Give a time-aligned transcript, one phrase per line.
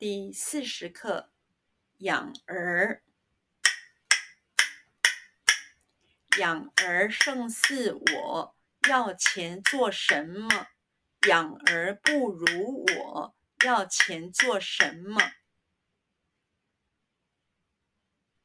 [0.00, 1.30] 第四十课，
[1.98, 3.02] 养儿，
[6.38, 8.56] 养儿胜似我，
[8.88, 10.68] 要钱做什么？
[11.28, 15.20] 养儿不如我，要钱做什么？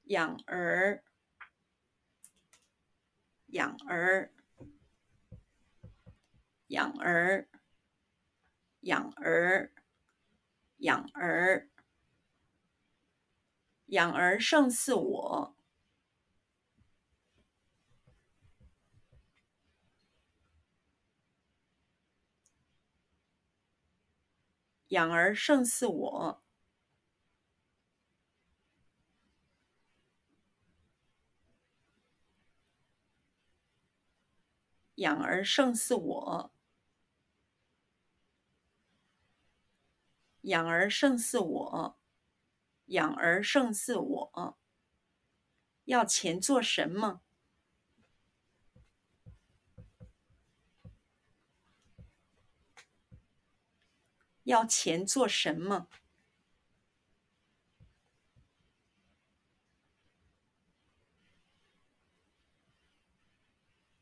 [0.04, 1.06] 养儿，
[3.46, 4.34] 养儿，
[6.68, 7.48] 养儿，
[8.82, 9.72] 养儿。
[10.80, 11.70] 养儿，
[13.90, 15.56] 养儿胜似我。
[24.92, 26.42] 养儿胜似我。
[34.98, 36.55] 养儿胜似我。
[40.46, 42.00] 养儿胜似我，
[42.86, 44.58] 养儿胜似我。
[45.86, 47.22] 要钱做什么？
[54.44, 55.88] 要钱做什么？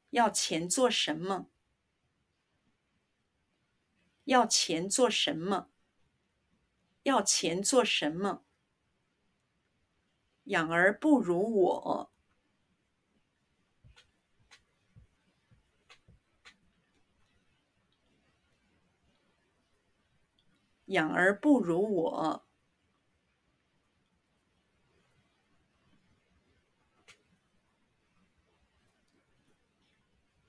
[0.10, 1.50] 要钱做什么？
[4.26, 5.73] 要钱做什么？
[7.04, 8.44] 要钱做什么？
[10.46, 12.10] 养儿不如我。
[20.88, 22.46] 养儿不如我。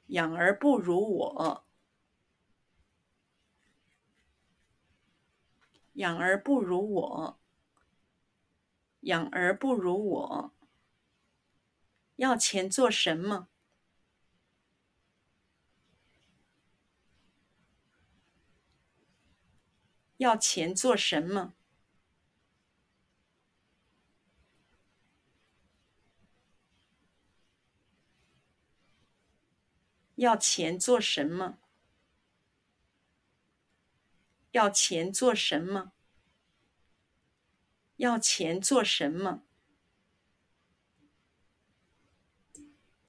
[0.08, 1.64] 养儿不如我。
[5.95, 7.41] 养儿不如我，
[9.00, 10.55] 养儿不如我。
[12.17, 13.48] 要钱做什么？
[20.16, 21.55] 要钱做什么？
[30.16, 31.59] 要钱做什么？
[34.54, 35.91] 要钱做什么？
[37.97, 39.42] 要钱做什么？